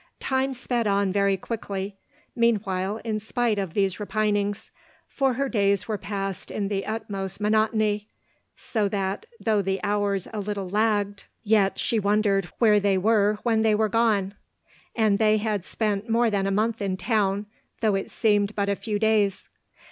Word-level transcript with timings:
Time 0.19 0.51
sped 0.55 0.87
on 0.87 1.13
very 1.13 1.37
quickly, 1.37 1.95
meanwhile, 2.35 2.99
in 3.03 3.19
spite 3.19 3.59
of 3.59 3.75
these 3.75 3.99
repinings; 3.99 4.71
for 5.07 5.33
her 5.33 5.47
days 5.47 5.87
were 5.87 5.99
past 5.99 6.49
in 6.49 6.69
the 6.69 6.83
utmost 6.87 7.39
monotony,— 7.39 8.07
so 8.55 8.87
that 8.89 9.27
though 9.39 9.61
the 9.61 9.79
hours 9.83 10.27
a 10.33 10.39
little 10.39 10.67
lagged, 10.67 11.25
yet 11.43 11.77
she 11.77 11.99
wondered 11.99 12.45
where 12.57 12.79
they 12.79 12.97
were 12.97 13.37
when 13.43 13.61
they 13.61 13.75
were 13.75 13.89
gone: 13.89 14.33
and 14.95 15.19
they 15.19 15.37
had 15.37 15.63
spent 15.63 16.09
more 16.09 16.31
than 16.31 16.47
a 16.47 16.49
month 16.49 16.81
in 16.81 16.97
town, 16.97 17.45
though 17.81 17.93
it 17.93 18.09
seemed 18.09 18.55
but 18.55 18.69
a 18.69 18.75
few 18.75 18.97
days. 18.97 19.49